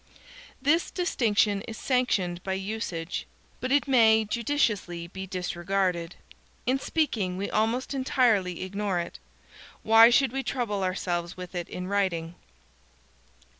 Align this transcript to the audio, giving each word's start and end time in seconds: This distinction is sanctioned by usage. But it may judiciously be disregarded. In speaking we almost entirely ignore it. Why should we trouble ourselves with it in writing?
This 0.59 0.89
distinction 0.89 1.61
is 1.67 1.77
sanctioned 1.77 2.41
by 2.41 2.53
usage. 2.53 3.27
But 3.59 3.71
it 3.71 3.87
may 3.87 4.25
judiciously 4.25 5.05
be 5.05 5.27
disregarded. 5.27 6.15
In 6.65 6.79
speaking 6.79 7.37
we 7.37 7.51
almost 7.51 7.93
entirely 7.93 8.63
ignore 8.63 8.97
it. 8.99 9.19
Why 9.83 10.09
should 10.09 10.31
we 10.31 10.41
trouble 10.41 10.83
ourselves 10.83 11.37
with 11.37 11.53
it 11.53 11.69
in 11.69 11.85
writing? 11.87 12.33